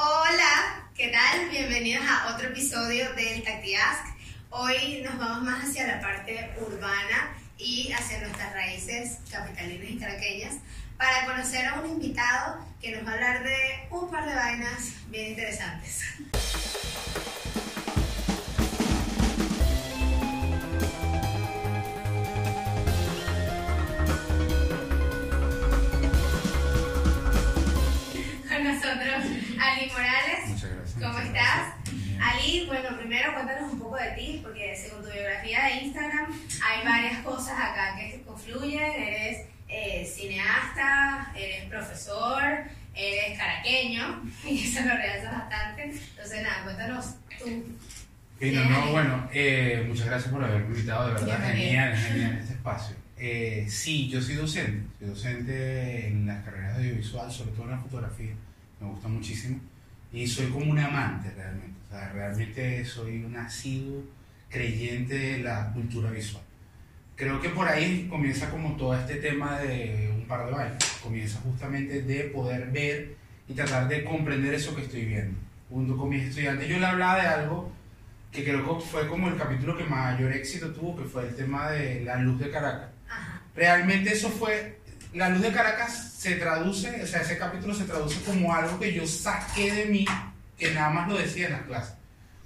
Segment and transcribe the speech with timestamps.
[0.00, 1.48] Hola, ¿qué tal?
[1.48, 4.04] Bienvenidos a otro episodio del TactiAsk.
[4.48, 10.54] Hoy nos vamos más hacia la parte urbana y hacia nuestras raíces capitalinas y caraqueñas
[10.96, 14.92] para conocer a un invitado que nos va a hablar de un par de vainas
[15.08, 16.04] bien interesantes.
[29.98, 30.48] Morales.
[30.48, 30.94] Muchas gracias.
[30.94, 31.74] ¿Cómo muchas estás?
[31.84, 32.18] gracias.
[32.20, 36.26] Ali, bueno, primero cuéntanos un poco de ti, porque según tu biografía de Instagram
[36.64, 38.80] hay varias cosas acá que confluyen.
[38.80, 42.42] Eres eh, cineasta, eres profesor,
[42.94, 45.82] eres caraqueño, y eso lo realzas bastante.
[45.82, 47.64] Entonces, nada, cuéntanos tú.
[48.38, 52.94] Fino, no, bueno, eh, muchas gracias por haberme invitado, de verdad, genial, genial este espacio.
[53.16, 57.70] Eh, sí, yo soy docente, soy docente en las carreras de audiovisual, sobre todo en
[57.72, 58.32] la fotografía,
[58.80, 59.58] me gusta muchísimo,
[60.12, 64.04] y soy como un amante realmente, o sea, realmente soy un asiduo
[64.48, 66.42] creyente de la cultura visual.
[67.14, 71.40] Creo que por ahí comienza como todo este tema de un par de bailes, comienza
[71.40, 73.16] justamente de poder ver
[73.48, 75.36] y tratar de comprender eso que estoy viendo.
[75.68, 77.72] Junto con mis estudiantes, yo le hablaba de algo
[78.32, 81.70] que creo que fue como el capítulo que mayor éxito tuvo, que fue el tema
[81.70, 82.90] de la luz de Caracas.
[83.54, 84.78] Realmente eso fue,
[85.14, 88.92] la luz de Caracas se traduce, o sea, ese capítulo se traduce como algo que
[88.92, 90.04] yo saqué de mí,
[90.58, 91.94] que nada más lo decía en las clases.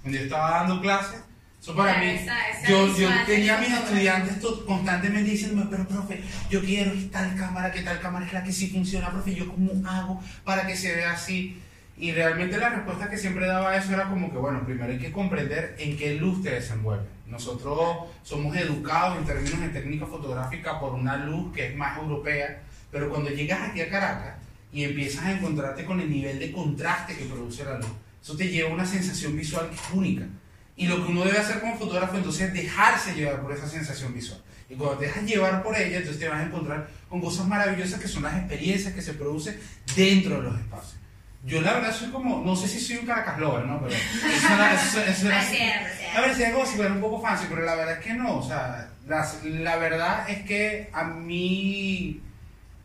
[0.01, 1.19] Cuando yo estaba dando clases,
[1.61, 4.33] eso para mí, esa- esa yo, yo tenía a mis estudiantes
[4.67, 8.69] constantemente diciéndome, pero profe, yo quiero tal cámara, que tal cámara es la que sí
[8.69, 11.59] funciona, profe, yo cómo hago para que se vea así.
[11.97, 14.99] Y realmente la respuesta que siempre daba a eso era como que, bueno, primero hay
[14.99, 17.07] que comprender en qué luz te desenvuelves.
[17.27, 22.61] Nosotros somos educados en términos de técnica fotográfica por una luz que es más europea,
[22.91, 24.35] pero cuando llegas aquí a Caracas
[24.71, 27.91] y empiezas a encontrarte con el nivel de contraste que produce la luz,
[28.21, 30.25] eso te lleva a una sensación visual que es única.
[30.75, 34.13] Y lo que uno debe hacer como fotógrafo entonces es dejarse llevar por esa sensación
[34.13, 34.41] visual.
[34.69, 37.99] Y cuando te dejas llevar por ella, entonces te vas a encontrar con cosas maravillosas
[37.99, 39.59] que son las experiencias que se producen
[39.95, 41.02] dentro de los espacios.
[41.45, 43.81] Yo la verdad soy como, no sé si soy un Caracas lover, ¿no?
[43.81, 45.87] Pero eso, suena- eso, eso, eso- Pareciera,
[46.17, 48.37] a ver, si algo si fuera un poco fancy, pero la verdad es que no.
[48.37, 52.21] O sea, las- la verdad es que a mí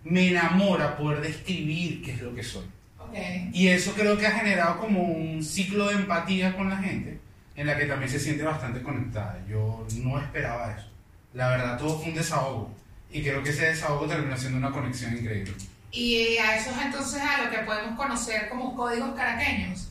[0.04, 2.64] me enamora poder describir qué es lo que soy.
[2.98, 3.14] Ok.
[3.52, 7.20] Y eso creo que ha generado como un ciclo de empatía con la gente,
[7.54, 9.38] en la que también se siente bastante conectada.
[9.48, 10.90] Yo no esperaba eso.
[11.34, 12.74] La verdad, todo fue un desahogo.
[13.10, 15.52] Y creo que ese desahogo terminó siendo una conexión increíble.
[15.90, 19.90] Y a eso es entonces a lo que podemos conocer como códigos caraqueños.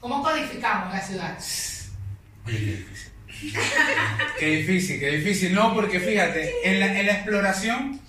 [0.00, 1.38] ¿Cómo codificamos la ciudad?
[2.46, 3.12] Qué difícil.
[4.38, 5.54] qué difícil, qué difícil.
[5.54, 8.00] No, porque fíjate, en la, en la exploración,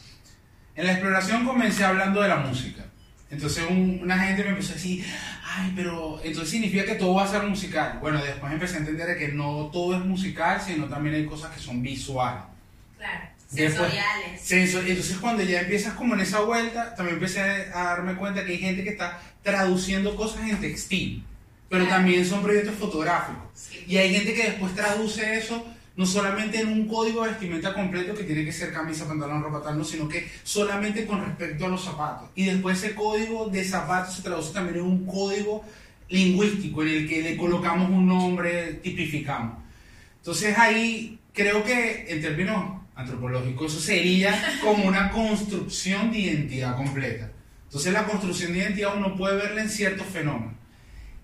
[0.75, 2.83] en la exploración comencé hablando de la música.
[3.29, 5.05] Entonces un- una gente me empezó a decir,
[5.45, 7.99] ay, pero entonces significa que todo va a ser musical.
[8.01, 11.51] Bueno, después empecé a entender de que no todo es musical, sino también hay cosas
[11.55, 12.43] que son visuales.
[12.97, 13.29] Claro.
[13.55, 14.41] Sensoriales.
[14.41, 18.51] Sensor- Entonces cuando ya empiezas como en esa vuelta, también empecé a darme cuenta que
[18.53, 21.23] hay gente que está traduciendo cosas en textil,
[21.69, 21.97] pero Claro.
[22.01, 23.43] también son proyectos fotográficos.
[23.53, 23.83] Sí.
[23.87, 25.65] Y hay gente que después traduce eso
[25.95, 29.61] no solamente en un código de vestimenta completo que tiene que ser camisa, pantalón, ropa
[29.61, 32.29] tal, no, sino que solamente con respecto a los zapatos.
[32.33, 35.63] Y después ese código de zapatos se traduce también en un código
[36.09, 39.57] lingüístico en el que le colocamos un nombre, tipificamos.
[40.17, 47.31] Entonces ahí creo que en términos antropológicos eso sería como una construcción de identidad completa.
[47.65, 50.53] Entonces la construcción de identidad uno puede verla en ciertos fenómenos.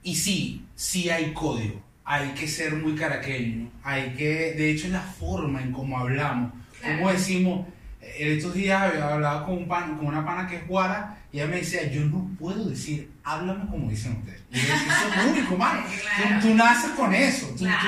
[0.01, 4.93] Y sí, sí hay código, hay que ser muy caraqueño, hay que, de hecho es
[4.93, 6.97] la forma en cómo hablamos, Claro.
[6.97, 7.67] como decimos,
[8.01, 11.37] en estos días había hablado con, un pan, con una pana que es guara y
[11.37, 14.41] ella me decía, yo no puedo decir, háblame como dicen ustedes.
[14.51, 15.83] Y yo decía, eso es único, mano.
[16.01, 16.41] Claro.
[16.41, 17.47] Tú, tú naces con eso.
[17.49, 17.79] Tú, Claro,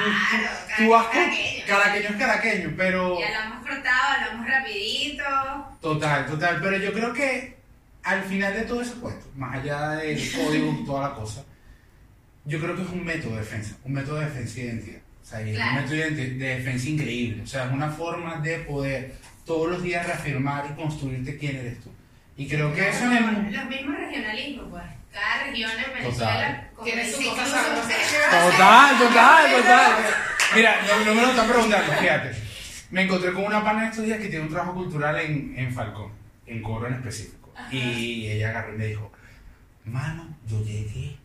[0.78, 1.66] tú, tú vas con, caraqueño.
[1.68, 3.20] caraqueño es caraqueño, pero...
[3.20, 5.24] Y hablamos cortado, hablamos rapidito.
[5.82, 6.60] Total, total.
[6.62, 7.58] Pero yo creo que
[8.04, 11.44] al final de todo ese puesto, más allá del código y toda la cosa,
[12.46, 15.00] yo creo que es un método de defensa, un método de defensa de identidad.
[15.22, 15.70] O sea, es Claro.
[15.72, 17.44] un método de, de defensa increíble.
[17.44, 19.16] O sea, es una forma de poder
[19.46, 21.92] todos los días reafirmar y construirte quién eres tú.
[22.42, 23.52] Y creo que eso mundo...
[23.52, 24.84] Los mismos regionalismos, pues.
[25.14, 27.64] Cada región en Venezuela Tiene su cosa.
[28.32, 29.92] Total, total, total.
[30.56, 32.32] Mira, no, no me lo están preguntando, fíjate.
[32.90, 36.12] Me encontré con una pana estos días que tiene un trabajo cultural en, en Falcón,
[36.48, 37.54] en Coro en específico.
[37.56, 37.72] Ajá.
[37.72, 39.12] Y ella agarró y me dijo,
[39.86, 41.18] mano, yo llegué,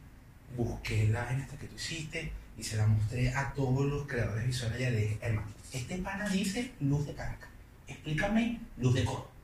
[0.55, 4.79] busqué la esta que tú hiciste y se la mostré a todos los creadores visuales.
[4.79, 7.49] Y le dije, hermano, este pana dice luz de Caracas.
[7.89, 9.36] Explícame luz de coro.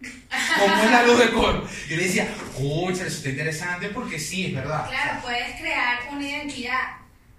[0.59, 1.69] ¿Cómo es la luz de coro?
[1.89, 4.89] Yo le decía, escucha, eso está interesante porque sí, es verdad.
[4.89, 6.97] Claro, puedes crear un una identidad.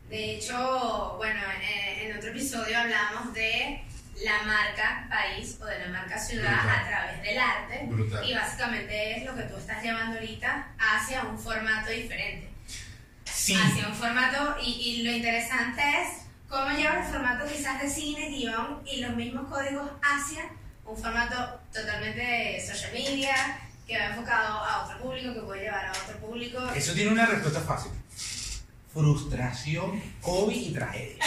[0.10, 3.84] De hecho, bueno, en, en otro episodio hablamos de
[4.24, 6.80] la marca país o de la marca ciudad Brutal.
[6.80, 7.80] a través del arte.
[7.88, 8.30] Brutal.
[8.30, 12.50] Y básicamente es lo que tú estás llevando ahorita hacia un formato diferente.
[13.26, 13.56] Sí.
[13.56, 18.30] Hacia un formato, y, y lo interesante es cómo llevas el formato quizás de cine,
[18.30, 20.44] guion y los mismos códigos hacia
[20.86, 23.36] un formato totalmente de social media,
[23.88, 26.60] que va enfocado a otro público, que puede llevar a otro público.
[26.76, 27.92] Eso tiene una respuesta fácil.
[28.94, 31.16] Frustración, COVID y tragedia.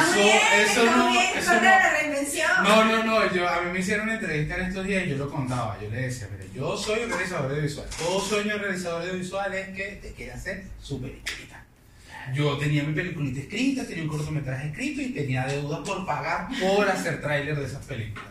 [0.00, 2.50] Eso, bien, eso no, bien, eso no- la reinvención.
[2.62, 5.16] No, no, no, yo, a mí me hicieron una entrevista en estos días y yo
[5.16, 9.02] lo contaba, yo le decía, mire, yo soy un realizador audiovisual, todo sueño de realizador
[9.02, 11.64] audiovisual es que te quiere hacer su peliculita.
[12.32, 16.88] Yo tenía mi peliculita escrita, tenía un cortometraje escrito y tenía deudas por pagar por
[16.88, 18.29] hacer tráiler de esas películas.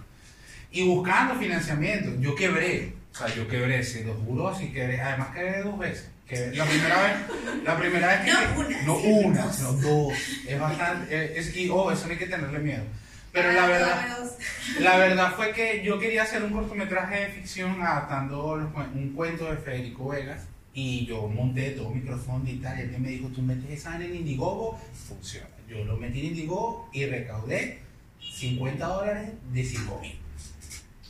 [0.72, 5.30] Y buscando financiamiento, yo quebré, o sea, yo quebré, se lo juro, así quebré, además
[5.34, 6.10] quebré dos veces.
[6.30, 8.32] La primera vez, la primera vez que...
[8.32, 10.14] No una, no una, sino dos.
[10.48, 12.84] Es bastante, eh, es, y, oh, eso no hay que tenerle miedo.
[13.32, 14.20] Pero la verdad...
[14.80, 19.58] La verdad fue que yo quería hacer un cortometraje de ficción adaptando un cuento de
[19.58, 22.78] Federico Vegas y yo monté todo micrófono y tal.
[22.78, 25.50] Y él me dijo, tú metes esa en Indiegogo, funciona.
[25.68, 27.80] Yo lo metí en Indiegogo y recaudé
[28.22, 30.20] 50 dólares de 5 mil.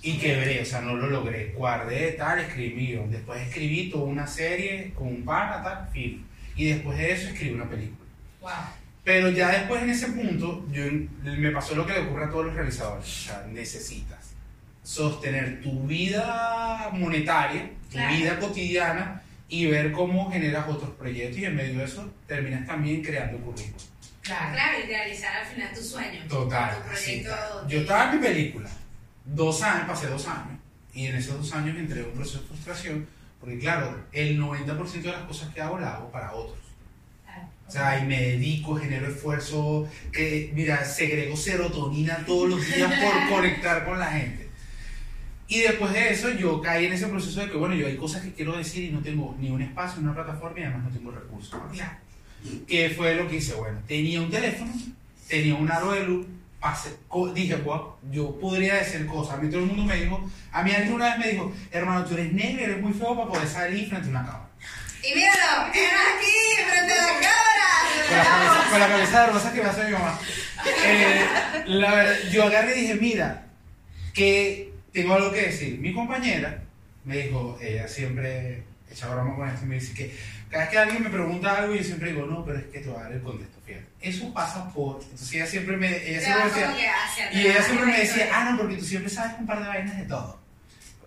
[0.01, 1.53] Y quebré, o sea, no lo logré.
[1.55, 2.97] Guardé tal, escribí.
[3.09, 6.23] Después escribí toda una serie con un pana, tal, film.
[6.55, 8.07] Y después de eso escribí una película.
[8.41, 8.51] Wow.
[9.03, 10.83] Pero ya después en ese punto, yo,
[11.23, 13.05] me pasó lo que le ocurre a todos los realizadores.
[13.05, 14.33] O sea, necesitas
[14.83, 18.15] sostener tu vida monetaria, tu Claro.
[18.15, 23.01] vida cotidiana y ver cómo generas otros proyectos y en medio de eso terminas también
[23.03, 23.87] creando currículum.
[24.21, 24.53] Claro.
[24.53, 26.21] Claro, y realizar al final tu sueño.
[26.29, 26.75] Total.
[26.75, 27.29] Tu proyecto.
[27.29, 27.67] está.
[27.67, 28.69] Yo estaba en mi película,
[29.33, 30.59] dos años, pasé dos años,
[30.93, 33.07] y en esos dos años entré en un proceso de frustración,
[33.39, 36.59] porque claro, el 90% de las cosas que hago las hago para otros.
[37.67, 43.29] O sea, y me dedico, genero esfuerzo, que, mira, segrego serotonina todos los días por
[43.35, 44.49] conectar con la gente.
[45.47, 48.23] Y después de eso yo caí en ese proceso de que, bueno, yo hay cosas
[48.23, 50.89] que quiero decir y no tengo ni un espacio, ni una plataforma y además no
[50.89, 51.59] tengo recursos.
[51.71, 51.97] Claro.
[52.67, 53.53] ¿Qué fue lo que hice?
[53.53, 54.71] Bueno, tenía un teléfono,
[55.27, 56.25] tenía un aro de luz,
[56.59, 56.97] pasé-
[57.33, 59.35] dije, wow, yo podría decir cosas.
[59.35, 62.05] A mí todo el mundo me dijo, a mí alguien una vez me dijo, hermano,
[62.05, 64.49] tú eres negro, eres muy feo para poder salir frente a una cámara.
[65.01, 68.69] Y míralo, era aquí, frente a la cámara.
[68.69, 70.19] con la cabeza de rosa que me hace mi mamá.
[70.85, 71.25] Eh,
[71.67, 73.45] la verdad, yo agarré y dije, mira,
[74.13, 75.79] que tengo algo que decir.
[75.79, 76.61] Mi compañera
[77.05, 80.13] me dijo, ella siempre echa broma con esto y me dice que
[80.49, 82.89] cada vez que alguien me pregunta algo, yo siempre digo, no, pero es que te
[82.89, 83.85] voy a dar el contexto, fíjate.
[84.01, 85.01] Eso pasa por...
[85.01, 88.57] Entonces ella siempre me, ella siempre me decía, y ella siempre me decía, ah, no,
[88.57, 90.39] porque tú siempre sabes un par de vainas de todo.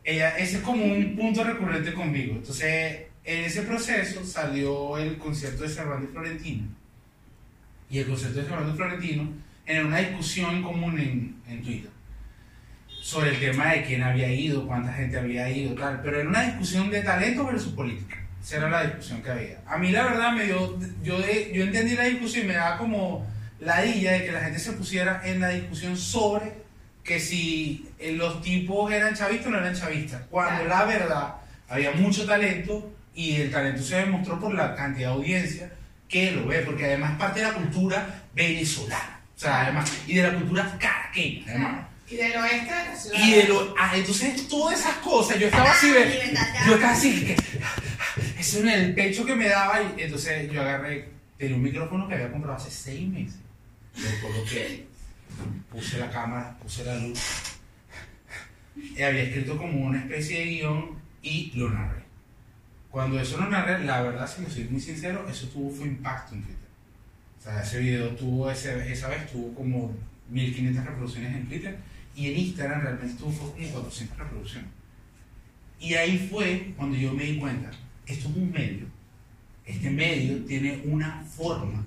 [0.05, 2.37] Ella, ese es como un punto recurrente conmigo.
[2.37, 6.69] Entonces, en ese proceso salió el concierto de Cervantes Florentino.
[7.91, 9.29] Y el concierto de Cervantes Florentino
[9.67, 11.91] en una discusión común en, en Twitter
[13.01, 16.01] sobre el tema de quién había ido, cuánta gente había ido, tal.
[16.03, 18.22] Pero era una discusión de talento versus política.
[18.43, 19.59] Esa era la discusión que había.
[19.67, 22.77] A mí la verdad me dio, yo, de- yo entendí la discusión y me daba
[22.79, 23.27] como
[23.61, 26.53] la idea de que la gente se pusiera en la discusión sobre
[27.05, 30.23] que si eh, los tipos eran chavistas o no eran chavistas.
[30.31, 30.69] Cuando Claro.
[30.69, 31.35] la verdad
[31.69, 35.71] había mucho talento y el talento se demostró por la cantidad de audiencia
[36.09, 39.21] que lo ve, porque además parte de la cultura venezolana.
[39.37, 41.87] O sea, además, y de la cultura caraqueña, además.
[42.09, 43.19] Y del oeste de la ciudad.
[43.19, 46.35] Y de lo, ah, entonces todas esas cosas, yo estaba así, de
[46.67, 47.37] yo estaba así, que,
[48.43, 51.09] eso en el pecho que me daba, y entonces yo agarré,
[51.39, 53.39] tenía un micrófono que había comprado hace seis meses,
[53.95, 54.87] lo coloqué,
[55.71, 57.21] puse la cámara, puse la luz,
[58.75, 62.03] y había escrito como una especie de guion y lo narré.
[62.91, 66.35] Cuando eso lo narré, la verdad, si lo soy muy sincero, eso tuvo fue impacto
[66.35, 66.69] en Twitter.
[67.39, 69.95] O sea, ese video tuvo, ese, esa vez tuvo como
[70.31, 71.79] 1500 reproducciones en Twitter
[72.17, 74.71] y en Instagram realmente tuvo como 400 reproducciones.
[75.79, 77.71] Y ahí fue cuando yo me di cuenta,
[78.07, 78.87] esto es un medio,
[79.65, 81.85] este medio tiene una forma,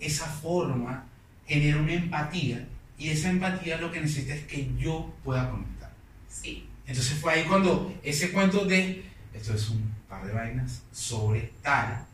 [0.00, 1.04] esa forma
[1.46, 2.66] genera una empatía
[2.98, 5.92] y esa empatía lo que necesita es que yo pueda conectar.
[6.28, 6.66] Sí.
[6.86, 12.06] Entonces fue ahí cuando ese cuento de, esto es un par de vainas sobre tal,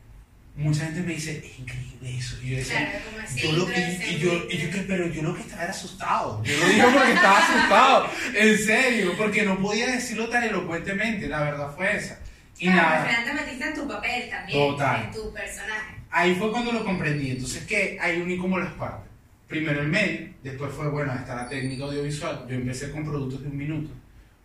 [0.56, 2.36] mucha gente me dice, es increíble eso.
[2.42, 5.34] Y yo decía, Claro, así, yo lo que, y yo, y yo pero yo lo
[5.34, 6.42] que estaba era asustado.
[6.44, 11.42] Yo lo digo porque estaba asustado, en serio, porque no podía decirlo tan elocuentemente, la
[11.42, 12.20] verdad fue esa.
[12.60, 15.04] Y Claro, nada, al final te metiste en tu papel también, Total.
[15.04, 15.96] en tu personaje.
[16.10, 17.30] ahí fue cuando lo comprendí.
[17.32, 19.08] Entonces, que Ahí uní como las partes.
[19.48, 22.46] Primero el medio, después fue, bueno, está la técnica audiovisual.
[22.48, 23.90] Yo empecé con productos de un minuto,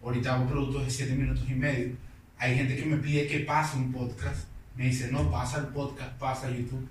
[0.02, 1.90] ahorita hago productos de siete minutos y medio.
[2.40, 6.12] Hay gente que me pide que pase un podcast, me dice, no, pasa el podcast,
[6.18, 6.88] pasa YouTube.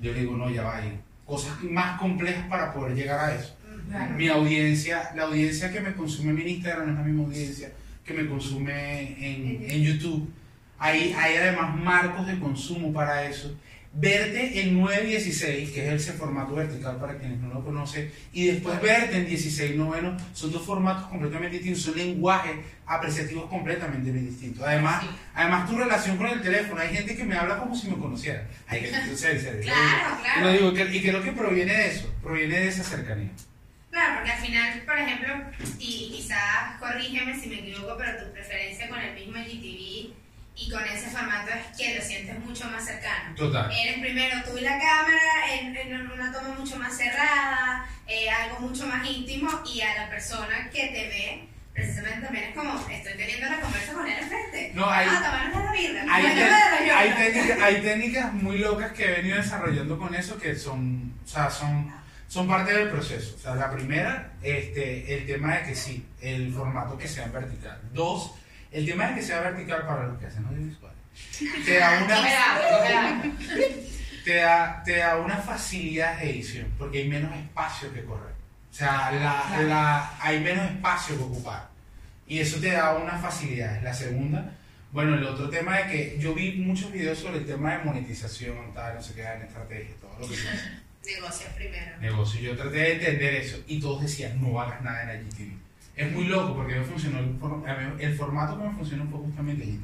[0.00, 3.56] Yo le digo, no, ya va, hay cosas más complejas para poder llegar a eso.
[3.88, 4.14] Claro.
[4.14, 7.72] Mi audiencia, la audiencia que me consume en mi Instagram no es la misma audiencia
[8.04, 10.30] que me consume en, en YouTube.
[10.78, 13.54] Hay, hay además marcos de consumo para eso.
[13.90, 18.80] Verte en 9.16, que es ese formato vertical para quienes no lo conocen, y después
[18.82, 22.52] verte en 16 noveno, son dos formatos completamente distintos, son lenguajes
[22.86, 24.64] apreciativos completamente distintos.
[24.66, 25.08] Además, Sí.
[25.34, 28.46] además tu relación con el teléfono, hay gente que me habla como si me conociera.
[28.68, 29.62] Hay que, en serio, serio.
[29.62, 30.52] Claro, claro.
[30.52, 33.30] Digo, que- y creo que proviene de eso, proviene de esa cercanía.
[33.90, 35.34] Claro, porque al final, por ejemplo,
[35.78, 39.38] y quizás corrígeme si me equivoco, pero tu preferencia con el mismo
[40.58, 43.34] y con ese formato es que lo sientes mucho más cercano.
[43.36, 43.70] Total.
[43.72, 48.60] Eres primero tú y la cámara en, en una toma mucho más cerrada, eh, algo
[48.60, 53.12] mucho más íntimo y a la persona que te ve, precisamente también es como, estoy
[53.16, 54.72] teniendo la conversa con él enfrente.
[54.74, 56.04] No, hay- Ah, tomarnos la birra.
[56.10, 60.38] Hay, te- la hay técnicas, hay técnicas muy locas que he venido desarrollando con eso
[60.38, 61.92] que son, o sea, son,
[62.26, 63.36] son parte del proceso.
[63.36, 67.80] O sea, la primera, este, el tema de que sí, el formato que sea vertical.
[67.92, 68.32] Dos,
[68.72, 70.98] el tema de que sea vertical para los que hacen audiovisuales.
[71.64, 73.22] Te da una,
[74.24, 78.34] te da, te da una facilidad de edición porque hay menos espacio que correr.
[78.70, 81.68] O sea, la, la, hay menos espacio que ocupar.
[82.26, 83.82] Y eso te da una facilidad.
[83.82, 84.52] La segunda,
[84.92, 88.72] bueno, el otro tema de que yo vi muchos videos sobre el tema de monetización,
[88.74, 90.82] tal, no sé qué, en estrategia, todo lo que sea.
[91.04, 91.98] Negocios primero.
[92.00, 92.40] negocio.
[92.40, 95.67] Yo traté de entender eso y todos decían, no hagas nada en IGTV.
[95.98, 97.64] Es muy loco porque me funcionó el, for-
[97.98, 99.82] el formato que me funcionó fue justamente IGTV.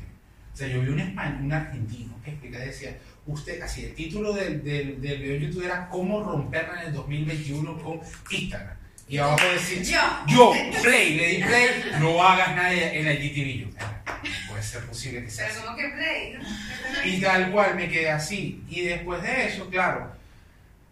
[0.52, 4.32] O sea, yo vi un español, un argentino que explicaba, decía, usted, así, el título
[4.32, 8.76] del, del, del video de YouTube era cómo romperla en el 2021 con Instagram.
[9.08, 10.54] Y abajo decía, Yo.
[10.54, 11.68] yo, play, le di play,
[12.00, 13.60] no hagas nada en el IGTV.
[13.62, 15.66] Yo, "Ah, no puede ser posible que sea Pero así.
[15.66, 17.10] como que play, ¿no?
[17.10, 18.62] Y tal cual me quedé así.
[18.70, 20.10] Y después de eso, claro,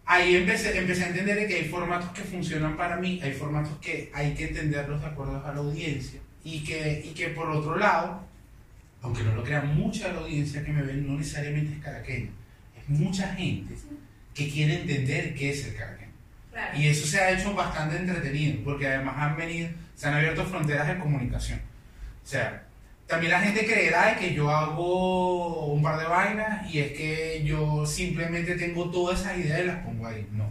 [0.05, 4.11] ahí empecé, empecé a entender que hay formatos que funcionan para mí, hay formatos que
[4.13, 6.19] hay que entenderlos de acuerdo a la audiencia.
[6.43, 8.21] Y que, y que por otro lado,
[9.01, 12.29] aunque no lo crean, mucha de la audiencia que me ven no necesariamente es caraqueña.
[12.77, 13.75] Es mucha gente
[14.33, 16.11] que quiere entender qué es el caraqueño.
[16.51, 16.79] Claro.
[16.79, 20.87] Y eso se ha hecho bastante entretenido, porque además han venido, se han abierto fronteras
[20.87, 21.59] de comunicación.
[22.23, 22.63] O sea,
[23.07, 27.85] también la gente creerá que yo hago un par de vainas y es que yo
[27.85, 30.27] simplemente tengo todas esas ideas y las pongo ahí.
[30.31, 30.45] No.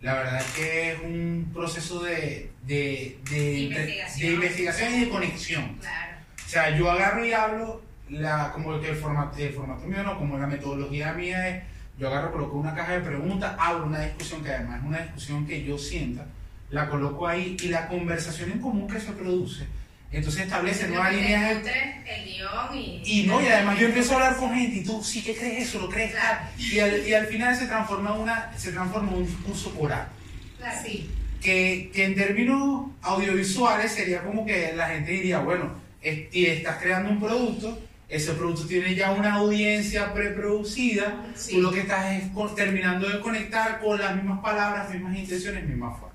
[0.00, 4.28] La verdad es que es un proceso de, de, de, Investigación.
[4.28, 5.78] de investigación y de conexión.
[5.80, 6.16] Claro.
[6.46, 10.16] O sea, yo agarro y hablo, la, como que el formato, el formato mío no,
[10.16, 11.62] como la metodología mía es,
[11.98, 15.46] yo agarro, coloco una caja de preguntas, abro una discusión que además es una discusión
[15.46, 16.26] que yo sienta,
[16.70, 19.66] la coloco ahí y la conversación en común que se produce,
[20.10, 21.56] entonces establece Lo nuevas que líneas
[22.74, 23.02] y...
[23.04, 25.68] Y no, y además yo empiezo a hablar con gente y tú, sí, ¿qué crees
[25.68, 25.80] eso?
[25.80, 26.12] ¿Lo crees?
[26.12, 26.38] Claro.
[26.58, 30.08] Y al, y al final se transforma, una, se transforma un discurso oral
[30.58, 30.80] Claro.
[30.84, 31.10] Sí.
[31.40, 35.72] que, que en términos audiovisuales sería como que la gente diría, bueno,
[36.02, 41.52] es- y estás creando un producto, ese producto tiene ya una audiencia preproducida, Sí.
[41.56, 45.64] tú lo que estás es con- terminando de conectar con las mismas palabras, mismas intenciones,
[45.66, 46.07] misma forma.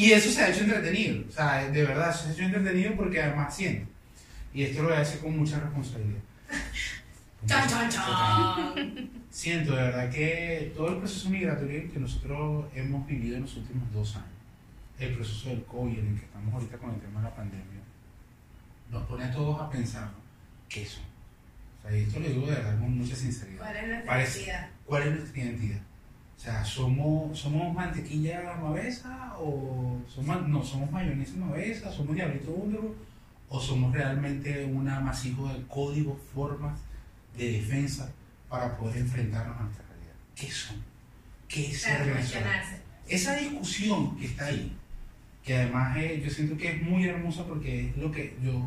[0.00, 2.96] Y eso se ha hecho entretenido, o sea, de verdad, eso se ha hecho entretenido
[2.96, 3.90] porque además siento,
[4.54, 6.20] y esto lo voy a decir con mucha responsabilidad.
[7.46, 9.10] Chan, chan, chan.
[9.30, 13.92] Siento de verdad que todo el proceso migratorio que nosotros hemos vivido en los últimos
[13.92, 14.28] dos años,
[14.98, 17.80] el proceso del COVID en el que estamos ahorita con el tema de la pandemia,
[18.90, 20.10] nos pone a todos a pensar
[20.68, 21.04] qué son.
[21.78, 23.58] O sea, y esto lo digo de verdad con mucha sinceridad.
[23.58, 24.68] ¿Cuál es nuestra Parece- identidad?
[24.86, 25.80] ¿Cuál es nuestra identidad?
[26.40, 32.94] O sea, ¿somos, somos mantequilla mavesa o somos, no, somos mayonesa mavesa, somos diablito húngaro
[33.50, 36.80] o somos realmente un amasijo de códigos, formas
[37.36, 38.10] de defensa
[38.48, 40.14] para poder enfrentarnos a nuestra realidad?
[40.34, 40.82] ¿Qué son?
[41.46, 42.10] ¿Qué es ser.
[43.06, 44.74] Esa discusión que está ahí,
[45.44, 48.66] que además eh, yo siento que es muy hermosa porque es lo que yo,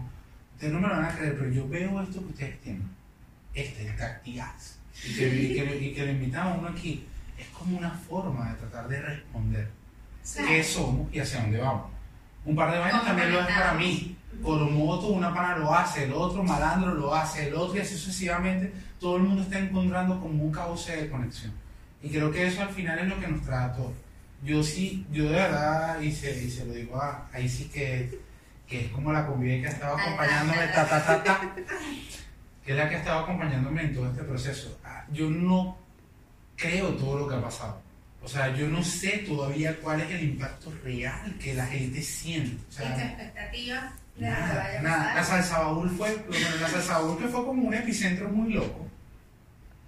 [0.54, 2.88] ustedes no me lo van a creer, pero yo veo esto que ustedes tienen,
[3.56, 7.78] este, el Tactiaz, y que, y que, y que le invitamos uno aquí, es como
[7.78, 9.70] una forma de tratar de responder
[10.34, 10.48] Claro.
[10.48, 11.92] qué somos y hacia dónde vamos.
[12.46, 14.18] Un par de vainas también lo es para mí.
[14.42, 18.74] Coromoto, una pana lo hace, el otro malandro lo hace, el otro y así sucesivamente.
[19.00, 21.54] Todo el mundo está encontrando como un cauce de conexión.
[22.02, 23.94] Y creo que eso al final es lo que nos trae a todos.
[24.44, 28.20] Yo sí, yo de verdad, y se, y se lo digo a, ahí sí que,
[28.68, 31.56] que es como la convive que ha estado acompañándome, ta, ta, ta, ta,
[32.66, 34.80] que es la que ha estado acompañándome en todo este proceso.
[34.84, 35.78] Ah, Yo no
[36.56, 37.82] creo todo lo que ha pasado.
[38.24, 42.56] O sea, yo no sé todavía cuál es el impacto real que la gente siente.
[42.56, 45.16] O ¿Y tu sea, expectativa lo que nada, nada.
[45.16, 46.26] La salsa baúl fue,
[46.62, 48.88] la salsa baúl que fue como un epicentro muy loco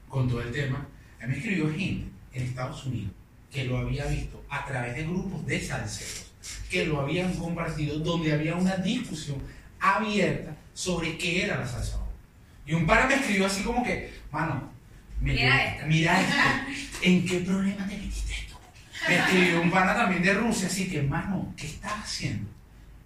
[0.09, 0.85] con todo el tema.
[1.21, 3.11] A mí me escribió gente en Estados Unidos
[3.51, 6.25] que lo había visto a través de grupos de salseros
[6.69, 9.37] que lo habían compartido, donde había una discusión
[9.79, 12.09] abierta sobre qué era la salsa baúl.
[12.65, 14.71] Y un pana me escribió así como que, mano,
[15.21, 15.85] Mira esto.
[15.87, 16.35] mira esto,
[17.01, 18.55] ¿en qué problema te metiste tú?
[19.07, 22.49] Me escribió un pana también de Rusia, así que, mano, ¿qué estás haciendo?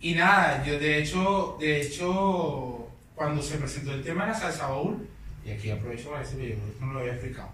[0.02, 4.68] Y nada, yo de hecho, de hecho, cuando se presentó el tema de la salsa
[4.68, 5.08] baúl,
[5.46, 7.52] y aquí aprovecho para decirlo, yo no lo había explicado.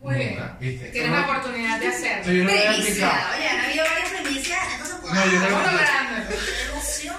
[0.00, 0.30] Muy bien.
[0.34, 0.88] Nunca, ¿viste?
[0.88, 2.32] Tienes la no- oportunidad de hacerlo.
[2.32, 3.36] yo no lo había explicado.
[3.38, 4.58] Oye, han habido varias primicias.
[4.72, 6.28] Entonces, No, yo no lo- Vamos lográndolo.
[6.28, 7.16] ¡Qué emoción!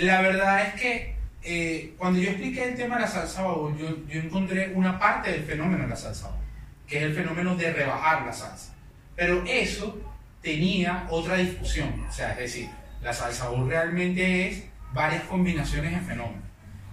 [0.00, 3.88] La verdad es que eh, cuando yo expliqué el tema de la salsa baúl, yo,
[4.08, 6.40] yo encontré una parte del fenómeno de la salsa baúl,
[6.86, 8.74] que es el fenómeno de rebajar la salsa.
[9.16, 9.98] Pero eso
[10.42, 12.04] tenía otra discusión.
[12.08, 12.68] O sea, es decir,
[13.02, 16.44] la salsa baúl realmente es varias combinaciones de fenómenos.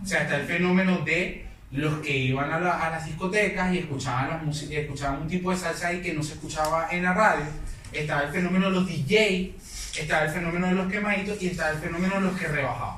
[0.02, 3.80] O sea, está el fenómeno de los que iban a, la- a las discotecas y
[3.80, 7.44] escuchaban un tipo de salsa ahí que no se escuchaba en la radio.
[7.92, 9.56] Estaba el fenómeno de los DJ,
[10.00, 12.98] estaba el fenómeno de los quemaditos y estaba el fenómeno de los que rebajaban,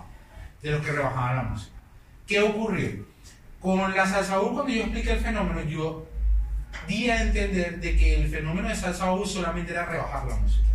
[0.62, 1.72] de los que rebajaban la música.
[2.28, 3.06] ¿Qué ocurrió?
[3.60, 6.08] Con la salsa baúl, cuando yo expliqué el fenómeno, yo
[6.88, 10.68] di a entender de que el fenómeno de salsa baúl solamente era rebajar la música.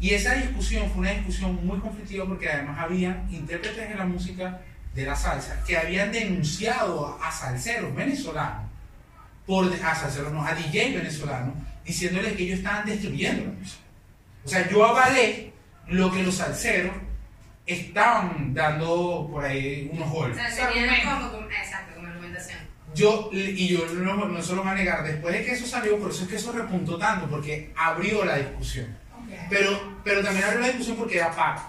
[0.00, 4.60] Y esa discusión fue una discusión muy conflictiva porque además había intérpretes de la música
[4.94, 8.68] de la salsa que habían denunciado a, a salseros venezolanos,
[9.46, 11.54] por, a salseros no, a DJ venezolanos,
[11.84, 13.82] diciéndoles que ellos estaban destruyendo la música.
[14.44, 15.52] O sea, yo avalé
[15.88, 16.94] lo que los salseros
[17.74, 20.36] estaban dando por ahí unos O golpes.
[20.54, 22.58] sea, como, como- exacto, como argumentación.
[22.94, 25.98] Yo, y yo no, no se lo voy a negar, después de que eso salió,
[25.98, 28.96] por eso es que eso repuntó tanto, porque abrió la discusión.
[29.48, 31.62] Pero, pero también abrió la discusión porque era parte.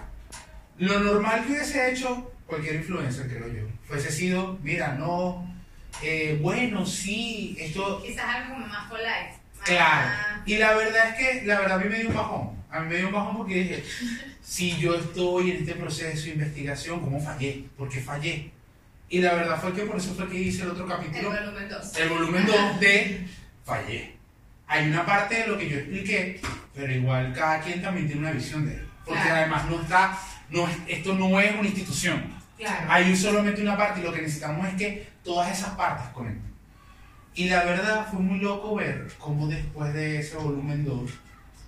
[0.78, 5.48] Lo normal que hubiese hecho cualquier influencer, creo yo, fuese sido, mira, no,
[6.02, 9.34] eh, bueno, sí, esto, Quizás algo como más polite.
[9.64, 10.10] Claro.
[10.46, 12.50] Y la verdad es que, la verdad a mí me dio un bajón.
[12.70, 13.84] A mí me dio un bajón porque dije,
[14.42, 17.64] si yo estoy en este proceso de investigación, ¿cómo fallé?
[17.76, 18.50] ¿Por qué fallé?
[19.08, 21.68] Y la verdad fue que por eso fue que hice el otro El capítulo volumen
[21.68, 21.96] 2.
[21.98, 23.26] el volumen 2 de
[23.64, 24.16] Fallé.
[24.66, 26.40] Hay una parte de lo que yo expliqué,
[26.74, 28.88] pero igual cada quien también tiene una visión de él.
[29.04, 29.36] Porque Claro.
[29.36, 32.24] además no está, no es- esto no es una institución.
[32.56, 32.86] Claro.
[32.90, 36.51] Hay solamente una parte y lo que necesitamos es que todas esas partes conecten.
[37.34, 41.10] Y la verdad fue muy loco ver cómo después de ese volumen 2,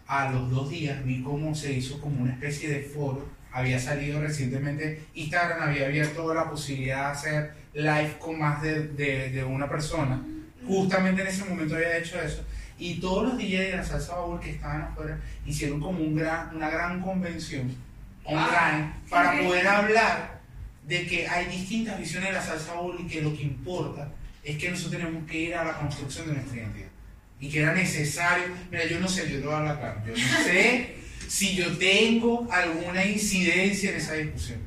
[0.07, 3.27] a los dos días vi cómo se hizo como una especie de foro.
[3.53, 9.31] Había salido recientemente, Instagram había abierto la posibilidad de hacer live con más de, de-
[9.31, 10.21] de una persona.
[10.67, 12.45] Justamente en ese momento había hecho eso.
[12.79, 16.55] Y todos los DJs de la salsa baúl que estaban afuera hicieron como un gran,
[16.57, 17.73] una gran convención
[18.25, 19.47] online para ok.
[19.47, 20.41] poder hablar
[20.87, 24.09] de que hay distintas visiones de la salsa baúl y que lo que importa
[24.45, 26.89] es que nosotros tenemos que ir a la construcción de nuestra identidad.
[27.41, 30.95] Y que era necesario, mira, yo no sé, yo a hablar claro, yo no sé
[31.29, 34.61] si yo tengo alguna incidencia en esa discusión.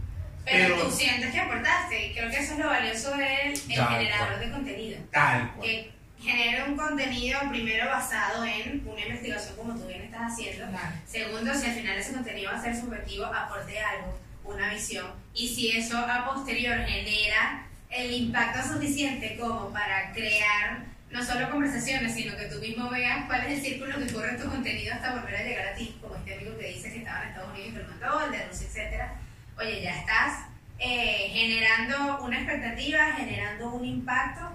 [0.46, 3.22] Pero, Pero- tú sientes que aportaste y creo que eso es lo valioso del
[3.54, 4.40] el Tal generador cual.
[4.40, 5.00] de contenido.
[5.12, 5.68] Tal cual.
[5.68, 10.68] Que genera un contenido primero basado en una investigación como tú bien estás haciendo.
[10.70, 10.96] Claro.
[11.06, 15.06] Segundo, si al final ese contenido va a ser subjetivo, aporte algo, una visión.
[15.34, 22.13] Y si eso a posterior genera el impacto suficiente como para crear no solo conversaciones,
[22.13, 25.36] sino que tú mismo veas cuál es el círculo que corre tu contenido hasta volver
[25.36, 27.89] a llegar a ti, como este amigo que dice que estaba en Estados Unidos y
[27.89, 29.15] mandó, el de Rusia, etcétera.
[29.58, 30.47] Oye, ya estás
[30.80, 34.52] eh, generando una expectativa, generando un impacto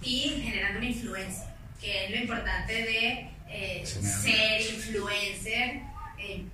[0.00, 5.80] y generando una influencia, que es lo importante de eh, ser influencer
[6.18, 6.44] eh,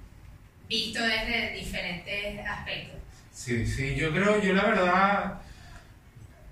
[0.68, 3.00] visto desde diferentes aspectos.
[3.32, 5.42] Sí, sí, yo creo, yo la verdad,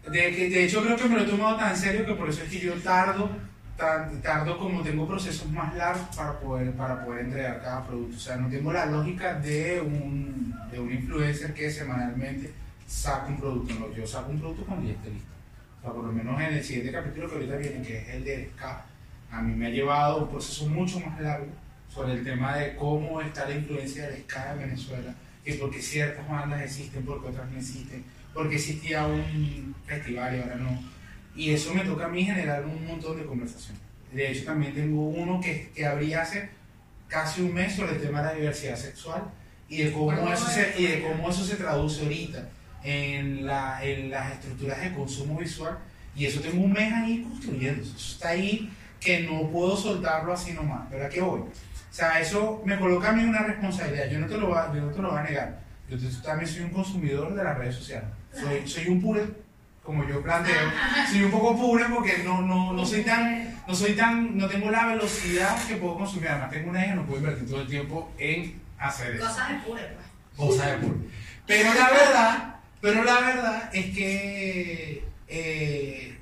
[0.09, 2.43] de, que- de hecho creo que me lo he tomado tan serio que por eso
[2.43, 3.31] es que yo tardo,
[3.77, 8.17] tan- tardo como tengo procesos más largos para poder, para poder entregar cada producto.
[8.17, 12.53] O sea, no tengo la lógica de un, de un influencer que semanalmente
[12.87, 15.29] saca un producto, no, yo saco un producto cuando ya esté listo.
[15.79, 18.25] O sea, por lo menos en el siguiente capítulo que ahorita viene, que es el
[18.25, 18.85] de Ska,
[19.31, 21.47] a mí me ha llevado un proceso mucho más largo
[21.89, 25.81] sobre el tema de cómo está la influencia del Ska en Venezuela y por qué
[25.81, 30.57] ciertas bandas existen, por qué otras no existen, por qué existía un festival y ahora
[30.57, 30.83] no.
[31.35, 33.81] Y eso me toca a mí generar un montón de conversaciones.
[34.13, 36.51] De hecho, también tengo uno que, que abrí hace
[37.09, 39.25] casi un mes sobre el tema de la diversidad sexual
[39.69, 42.49] y de cómo, eso, se, y de cómo eso se traduce ahorita
[42.83, 45.79] en, la, en las estructuras de consumo visual.
[46.17, 47.97] Y eso tengo un mes ahí construyéndose.
[47.97, 50.89] Eso está ahí que no puedo soltarlo así nomás.
[50.91, 51.41] ¿Pero a qué voy?
[51.41, 54.11] O sea, eso me coloca a mí una responsabilidad.
[54.11, 55.61] Yo no te lo voy a, yo no te lo voy a negar.
[55.89, 58.09] Yo también soy un consumidor de las redes sociales.
[58.33, 59.27] Soy, soy un pure,
[59.83, 60.71] como yo planteo.
[61.11, 64.71] Soy un poco pure porque no, no, no soy tan, no soy tan, no tengo
[64.71, 66.29] la velocidad que puedo consumir.
[66.29, 69.27] Además, tengo una hija, no puedo invertir todo el tiempo en hacer eso.
[69.27, 70.07] Cosas de pure, pues.
[70.37, 70.97] Cosas de puro.
[71.47, 76.19] Pero la verdad, pero la verdad es que eh,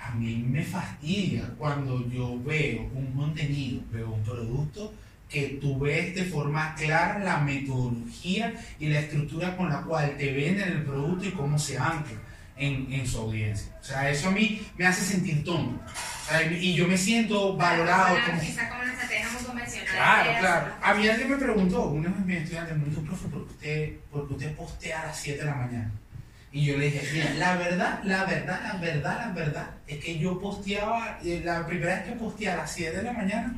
[0.00, 4.92] a mí me fastidia cuando yo veo un contenido, veo un producto
[5.28, 10.32] que tú ves de forma clara la metodología y la estructura con la cual te
[10.32, 12.18] venden el producto y cómo se ancla
[12.56, 13.72] en, en su audiencia.
[13.80, 15.80] O sea, eso a mí me hace sentir tonto.
[15.84, 18.40] O sea, y yo me siento valorado Claro, como...
[18.40, 19.94] Quizás como una estrategia muy convencional.
[19.94, 20.74] Claro, claro.
[20.82, 23.92] A mí alguien me preguntó, uno de mis estudiantes me dijo, profe, ¿por qué usted,
[24.10, 25.92] por qué usted postea a las 7 de la mañana?
[26.50, 30.18] Y yo le dije, mira, la verdad, la verdad, la verdad, la verdad, es que
[30.18, 33.54] yo posteaba, eh, la primera vez que posteé a las 7 de la mañana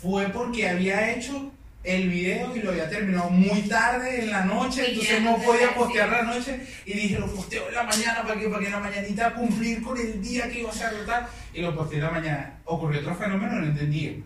[0.00, 1.52] fue porque había hecho
[1.84, 5.74] el video y lo había terminado muy tarde en la noche, Y entonces no podía
[5.74, 8.72] postear la noche y dije, lo posteo en la mañana para que, para que en
[8.72, 12.04] la mañanita cumplir con el día que iba a ser tal y lo posteé en
[12.04, 12.58] la mañana.
[12.64, 14.22] Ocurrió otro fenómeno, no entendí,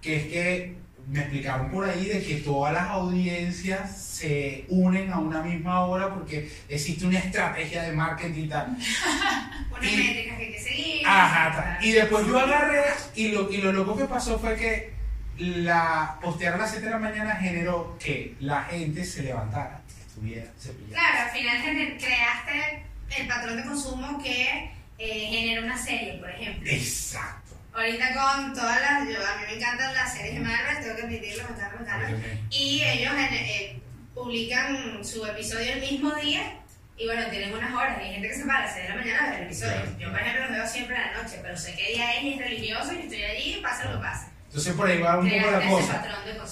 [0.00, 5.18] que es que me explicaron por ahí de que todas las audiencias se unen a
[5.18, 8.68] una misma hora porque existe una estrategia de marketing y tal.
[9.70, 11.06] Unas métricas que hay que seguir.
[11.06, 11.84] Ajá, tal.
[11.84, 12.84] Y después yo agarré
[13.14, 14.93] y lo, y lo loco que pasó fue que
[15.38, 20.50] la postear a las 7 de la mañana generó que la gente se levantara, estuviera
[20.58, 21.00] cepillada.
[21.00, 22.86] Claro, al final creaste
[23.18, 26.70] el patrón de consumo que eh, genera una serie, por ejemplo.
[26.70, 27.56] Exacto.
[27.72, 29.08] Ahorita con todas las.
[29.08, 31.86] Yo, a mí me encantan las series de Marvel, tengo que admitirlo, me encantan, me
[31.86, 32.48] encantan.
[32.50, 33.80] Y ellos eh,
[34.14, 36.60] publican su episodio el mismo día.
[36.96, 37.98] Y bueno, tienen unas horas.
[38.00, 39.46] Y hay gente que se para a las 6 de la mañana a ver el
[39.46, 39.72] episodio.
[39.72, 39.98] Claro.
[39.98, 42.32] Yo, por ejemplo, los veo siempre en la noche, pero sé qué día es y
[42.34, 44.26] es religioso y estoy allí y pasa lo que pase.
[44.54, 46.06] Entonces por ahí va un poco la cosa.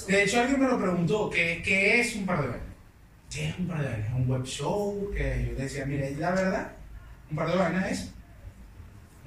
[0.09, 0.13] de.
[0.13, 2.67] De hecho, alguien me lo preguntó, ¿qué, qué es un par de vainas?
[3.33, 4.09] ¿Qué es un par de vainas?
[4.09, 6.73] Es un web show que yo decía, mira, y la verdad,
[7.31, 8.13] un par de vainas es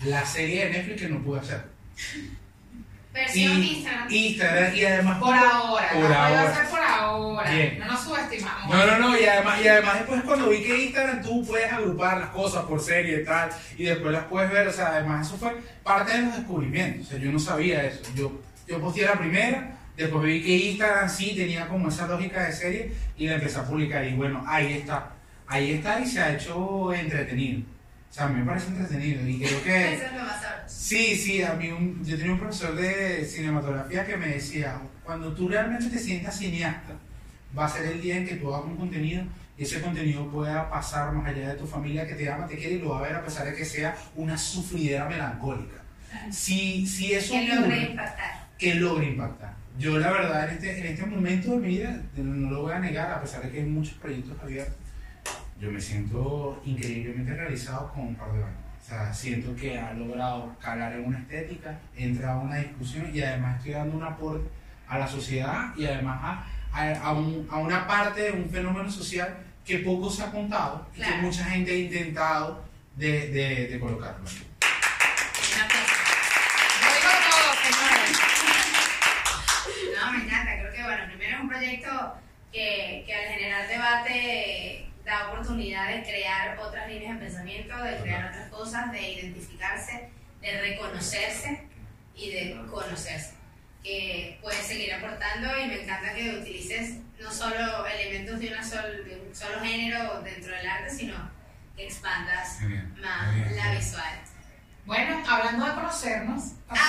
[0.04, 1.64] la serie de Netflix que no pude hacer.
[3.14, 4.08] Versión Y Instagram.
[4.12, 5.20] Instagram, y además...
[5.20, 6.50] Por ahora, Por no ahora.
[6.52, 7.50] hacer por ahora.
[7.52, 7.80] Bien.
[7.80, 8.76] No nos subestimamos.
[8.76, 12.18] No, no, no, y además, y además después cuando vi que Instagram tú puedes agrupar
[12.18, 15.38] las cosas por serie y tal, y después las puedes ver, o sea, además eso
[15.38, 19.14] fue parte de los descubrimientos, o sea, yo no sabía eso, yo, yo posteé la
[19.20, 23.60] primera, después vi que Instagram sí tenía como esa lógica de serie, y la empecé
[23.60, 25.12] a publicar, y bueno, ahí está,
[25.48, 27.62] ahí está y se ha hecho entretenido,
[28.10, 29.94] o sea, a mí me parece entretenido, y creo que...
[29.96, 30.42] Eso es lo más.
[30.68, 35.34] Sí, sí, a mí un- yo tenía un profesor de cinematografía que me decía, cuando
[35.34, 36.94] tú realmente te sientas cineasta,
[37.58, 39.24] va a ser el día en que tú hagas un contenido
[39.58, 42.76] y ese contenido pueda pasar más allá de tu familia que te ama, te quiere
[42.76, 45.76] y lo va a ver a pesar de que sea una sufridera melancólica.
[46.32, 48.45] Si, si eso Que ocurre, impactar.
[48.58, 49.54] Que logre impactar.
[49.78, 52.80] Yo la verdad en este, en este momento de mi vida, no lo voy a
[52.80, 54.76] negar, a pesar de que hay muchos proyectos abiertos,
[55.60, 58.60] yo me siento increíblemente realizado con un par de años.
[58.82, 63.22] O sea, siento que ha logrado calar en una estética, entra a una discusión y
[63.22, 64.48] además estoy dando un aporte
[64.88, 68.90] a la sociedad y además a, a, a un- a una parte de un fenómeno
[68.92, 71.16] social que poco se ha contado y Claro.
[71.16, 72.64] que mucha gente ha intentado
[72.96, 74.20] de, de, de colocarlo.
[74.24, 75.96] Un aplauso.
[76.82, 78.20] Lo digo todo, señores.
[80.00, 80.52] No, me encanta.
[80.60, 82.14] Creo que, bueno, primero es un proyecto
[82.56, 88.30] que, que al generar debate da oportunidad de crear otras líneas de pensamiento, de crear
[88.32, 90.10] otras cosas, de identificarse,
[90.42, 91.68] de reconocerse
[92.16, 93.34] y de conocerse.
[93.84, 99.04] Que puedes seguir aportando y me encanta que utilices no solo elementos de, una sol-
[99.06, 101.30] de un solo género dentro del arte, sino
[101.76, 103.56] que expandas Genial, más genial.
[103.58, 104.20] la visual.
[104.86, 106.80] Bueno, hablando de conocernos, vamos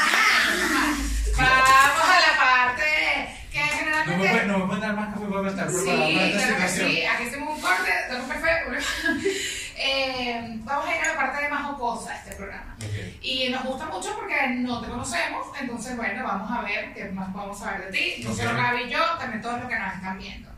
[1.39, 4.29] a la parte que No me, generalmente.
[4.29, 6.69] puede- no me pueden dar más café para estar Sí, preparado para esta claro que
[6.69, 6.91] situación.
[6.91, 7.07] sí.
[7.07, 8.47] Aquí hicimos un corte, de un café.
[9.79, 12.75] Eh, vamos a ir a la parte más jocosa de este programa.
[13.21, 17.29] Y nos gusta mucho porque no te conocemos, entonces bueno, vamos a ver qué más
[17.31, 18.25] podemos saber de ti.
[18.25, 20.49] No solo Gaby y yo, también todos los que nos están viendo.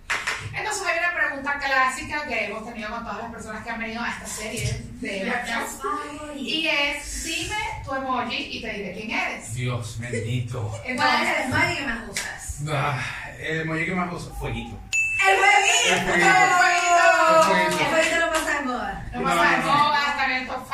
[0.54, 4.02] Entonces hay una pregunta clásica que hemos tenido con todas las personas que han venido
[4.02, 5.80] a esta serie de workshops.
[6.36, 9.54] Y es, dime tu emoji y te diré quién eres.
[9.54, 10.68] Dios bendito.
[10.96, 12.58] ¿Cuál es el emoji que más usas?
[12.70, 13.00] Ah,
[13.38, 14.78] el emoji que más uso, fueguito.
[15.26, 16.12] ¡El El huevito!
[16.58, 17.54] fueguito.
[17.54, 18.26] El El fueguito.
[18.26, 19.06] lo pasa en moda.
[19.12, 20.66] no No, pasa de moda, está en el top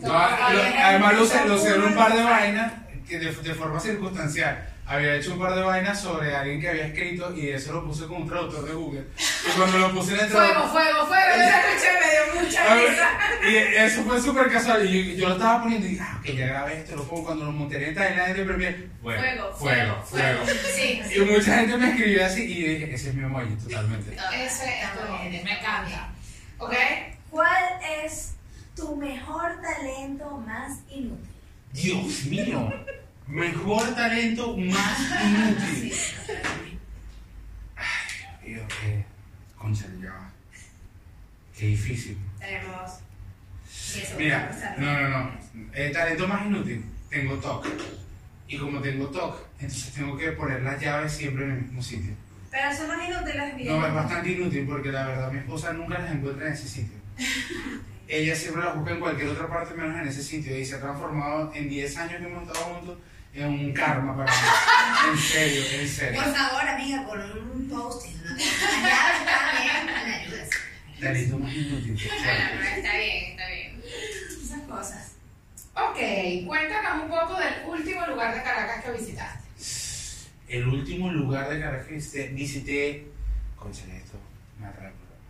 [0.00, 0.06] 5.
[0.08, 1.22] No, además lo
[1.54, 2.72] usé, lo un par de vainas
[3.08, 4.68] que de, de forma circunstancial.
[4.84, 8.04] Había hecho un par de vainas sobre alguien que había escrito y eso lo puse
[8.06, 9.04] como un traductor de Google.
[9.16, 10.72] Y cuando lo puse en el Fuego, traductor.
[10.72, 11.36] fuego, fuego.
[11.36, 13.08] Yo escuché, me dio mucha risa.
[13.48, 14.84] Y eso fue súper casual.
[14.84, 17.24] Y yo, yo lo estaba poniendo y dije, ah, que ya grabé esto, lo pongo
[17.26, 18.88] cuando lo monté en Tailandia de Premier.
[19.00, 20.44] Fuego, fuego, fuego.
[20.74, 24.14] Sí, Y mucha gente me escribió así y dije, ese es mi emoji totalmente.
[24.34, 26.12] Ese es tu emoji, me encanta.
[26.58, 26.74] ¿Ok?
[27.30, 27.64] ¿Cuál
[28.04, 28.34] es
[28.76, 31.28] tu mejor talento más inútil?
[31.72, 32.72] Dios mío.
[33.32, 35.92] Mejor talento, más inútil.
[37.74, 39.04] Ay, Dios mío, qué.
[39.56, 40.30] Concha, va.
[41.56, 42.18] Qué difícil.
[42.38, 42.90] Tenemos.
[43.96, 45.30] eso, Mira, no, no, no.
[45.72, 47.66] El talento más inútil, tengo TOC.
[48.48, 52.12] Y como tengo TOC, entonces tengo que poner las llaves siempre en el mismo sitio.
[52.50, 53.68] Pero son más inútiles bien.
[53.68, 56.98] No, es bastante inútil porque la verdad mi esposa nunca las encuentra en ese sitio.
[58.08, 60.80] Ella siempre las busca en cualquier otra parte menos en ese sitio y se ha
[60.80, 62.98] transformado en 10 años que hemos estado juntos
[63.34, 64.38] en un karma para mí.
[65.12, 66.22] En serio, en serio.
[66.22, 68.08] Por favor, amiga, con un una cosa.
[68.38, 70.50] Ya está bien, me ayudas.
[71.00, 71.94] Talento más inútil.
[71.94, 73.82] Bueno, pero está bien, está bien.
[74.44, 75.12] Esas cosas.
[75.74, 79.38] Ok, cuéntanos un poco del último lugar de Caracas que visitaste.
[80.48, 83.06] El último lugar de Caracas que visité, visité
[83.56, 84.18] Conchale, esto
[84.60, 84.68] me.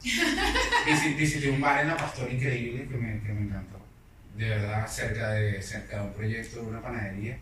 [0.02, 3.78] Visi- Visité un bar en La Pastora increíble que me, que me encantó.
[4.36, 7.38] De verdad, cerca de, cerca de un proyecto de una panadería.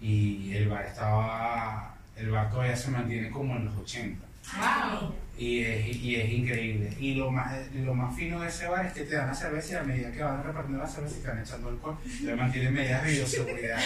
[0.00, 1.94] Y el bar estaba.
[2.16, 4.24] El bar todavía se mantiene como en los 80.
[4.56, 5.14] Wow.
[5.36, 6.90] Y es, y es increíble.
[6.98, 9.74] Y lo más, lo más fino de ese bar es que te dan la cerveza
[9.74, 12.74] y a medida que van repartiendo la cerveza y te van echando alcohol, te mantienen
[12.74, 13.78] medidas de bioseguridad.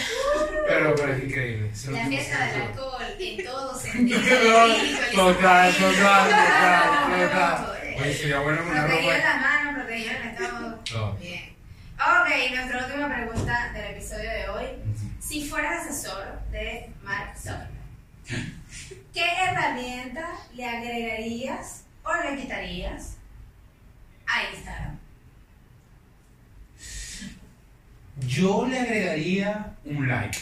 [0.67, 1.69] Pero, pero es increíble.
[1.91, 4.19] La fiesta del alcohol en todo sentido.
[5.13, 7.77] Total, total, total, total.
[8.01, 9.23] Oye, sería bueno una Protegido ropa.
[9.23, 10.75] las manos, protegido el estómago.
[10.83, 11.17] Todo.
[11.17, 11.52] Bien.
[12.05, 14.65] Ok, nuestra última pregunta del episodio de hoy.
[15.21, 17.69] Si fueras asesor de Mark Zuckerberg,
[19.13, 23.15] ¿qué herramienta le agregarías o le quitarías
[24.27, 24.99] a Instagram?
[28.27, 30.39] Yo le agregaría un like.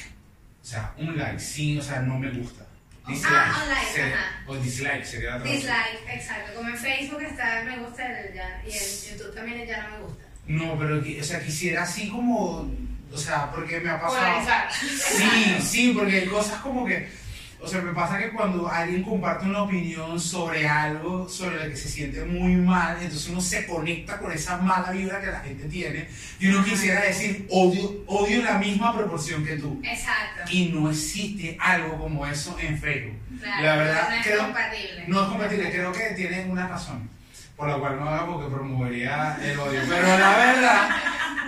[0.63, 2.65] O sea, un like, sí, o sea, no me gusta.
[3.07, 3.35] Dislike.
[3.35, 4.43] Ah, un like, ajá.
[4.47, 5.43] O dislike sería la.
[5.43, 6.53] Dislike, exacto.
[6.55, 9.83] Como en Facebook está el me gusta el ya, y en YouTube también el ya
[9.83, 10.30] no me gusta.
[10.51, 12.71] No, pero, o sea, quisiera así como.
[13.13, 14.21] O sea, porque me ha pasado.
[14.23, 14.69] Polarizar.
[14.71, 17.07] Sí, sí, porque hay cosas como que.
[17.63, 21.77] O sea, me pasa que cuando alguien comparte una opinión sobre algo sobre lo que
[21.77, 25.65] se siente muy mal, entonces uno se conecta con esa mala vibra que la gente
[25.65, 26.07] tiene
[26.39, 29.79] y uno quisiera decir odio, odio la misma proporción que tú.
[29.83, 30.41] Exacto.
[30.51, 33.19] Y no existe algo como eso en Facebook.
[33.39, 35.03] Claro, la verdad, no es creo- compatible.
[35.07, 37.07] No es compatible, creo que tienen una razón,
[37.61, 39.81] por la cual no hago porque promovería el odio.
[39.87, 40.89] Pero la verdad,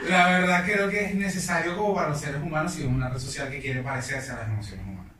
[0.08, 3.18] la verdad creo que es necesario como para los seres humanos y es una red
[3.18, 5.12] social que quiere parecerse a las emociones humanas.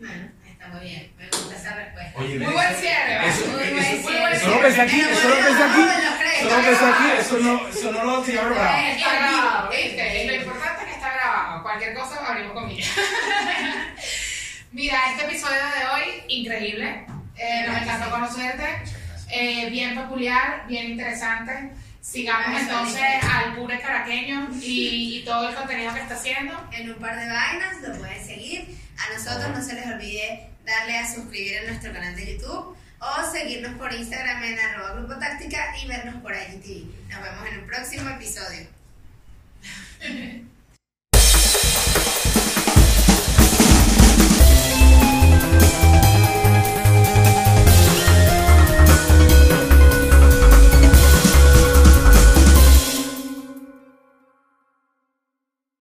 [0.00, 1.12] Bueno, está muy bien.
[1.16, 2.18] Me gusta esa respuesta.
[2.18, 3.28] Oye, Muy buen cierre.
[3.28, 4.36] Eso, Muy eso- buen eso- cierre.
[4.36, 5.80] eso lo pensé aquí, eso lo pensé aquí.
[5.80, 6.34] me lo creo.
[6.34, 8.86] Eso lo pensé aquí, eso no, eso no lo tenía preparado.
[8.88, 10.24] Está grabado, ¿viste?
[10.26, 11.62] Lo importante es que está grabado.
[11.62, 12.88] Cualquier cosa abrimos comillas.
[14.72, 17.06] Mira, este episodio de hoy, increíble.
[17.36, 18.64] Eh, nos encantó conocerte.
[19.30, 21.72] Eh, bien peculiar, bien interesante.
[22.00, 26.52] Sigamos entonces al pure caraqueño y, y todo el contenido que está haciendo.
[26.72, 28.78] En un par de vainas lo pueden seguir.
[28.98, 33.32] A nosotros no se les olvide darle a suscribir a nuestro canal de YouTube o
[33.32, 37.10] seguirnos por Instagram en arroba grupo táctica y vernos por IGTV.
[37.10, 38.66] Nos vemos en un próximo episodio.